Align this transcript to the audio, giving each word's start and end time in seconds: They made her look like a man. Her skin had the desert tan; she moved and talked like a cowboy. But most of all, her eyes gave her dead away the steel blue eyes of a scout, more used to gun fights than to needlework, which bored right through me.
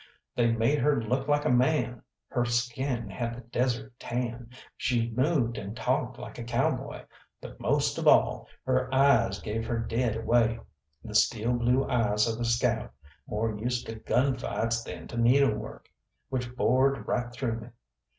They 0.35 0.51
made 0.51 0.79
her 0.79 0.99
look 0.99 1.27
like 1.27 1.45
a 1.45 1.51
man. 1.51 2.01
Her 2.29 2.43
skin 2.43 3.07
had 3.07 3.35
the 3.35 3.41
desert 3.41 3.93
tan; 3.99 4.49
she 4.75 5.11
moved 5.11 5.59
and 5.59 5.77
talked 5.77 6.17
like 6.17 6.39
a 6.39 6.43
cowboy. 6.43 7.03
But 7.39 7.59
most 7.59 7.99
of 7.99 8.07
all, 8.07 8.47
her 8.65 8.91
eyes 8.91 9.37
gave 9.39 9.67
her 9.67 9.77
dead 9.77 10.15
away 10.17 10.59
the 11.03 11.13
steel 11.13 11.53
blue 11.53 11.87
eyes 11.87 12.27
of 12.27 12.39
a 12.41 12.45
scout, 12.45 12.91
more 13.27 13.53
used 13.55 13.85
to 13.89 13.93
gun 13.95 14.35
fights 14.39 14.83
than 14.83 15.07
to 15.09 15.17
needlework, 15.17 15.87
which 16.29 16.55
bored 16.55 17.07
right 17.07 17.31
through 17.31 17.61
me. 17.61 17.67